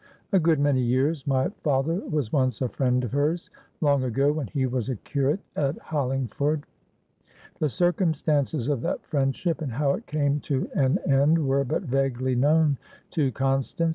[0.31, 1.27] "A good many years.
[1.27, 5.77] My father was once a friend of herslong ago, when he was a curate at
[5.77, 6.63] Hollingford."
[7.59, 12.33] The circumstances of that friendship, and how it came to an end, were but vaguely
[12.33, 12.79] known
[13.11, 13.89] to Constance.